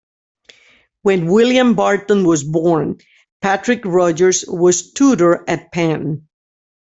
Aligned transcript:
When 1.03 1.27
William 1.27 1.75
Barton 1.75 2.25
was 2.25 2.43
born, 2.43 2.97
Patrick 3.39 3.85
Rogers 3.85 4.43
was 4.47 4.93
tutor 4.93 5.47
at 5.47 5.71
Penn. 5.71 6.27